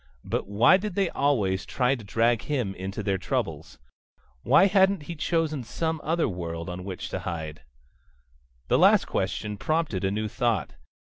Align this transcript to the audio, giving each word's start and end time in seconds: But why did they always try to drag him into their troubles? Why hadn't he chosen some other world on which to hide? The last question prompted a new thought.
But 0.23 0.47
why 0.47 0.77
did 0.77 0.95
they 0.95 1.11
always 1.11 1.63
try 1.63 1.93
to 1.93 2.03
drag 2.03 2.41
him 2.41 2.73
into 2.73 3.03
their 3.03 3.19
troubles? 3.19 3.77
Why 4.41 4.65
hadn't 4.65 5.03
he 5.03 5.13
chosen 5.13 5.63
some 5.63 6.01
other 6.03 6.27
world 6.27 6.69
on 6.69 6.83
which 6.83 7.07
to 7.09 7.19
hide? 7.19 7.61
The 8.67 8.79
last 8.79 9.05
question 9.05 9.57
prompted 9.57 10.03
a 10.03 10.09
new 10.09 10.27
thought. 10.27 10.73